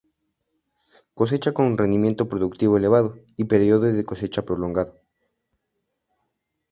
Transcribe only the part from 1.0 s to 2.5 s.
Cosecha con rendimiento